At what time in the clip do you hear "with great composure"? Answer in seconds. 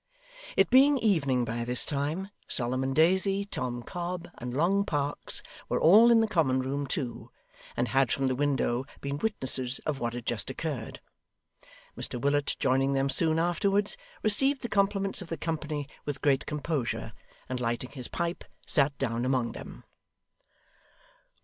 16.03-17.13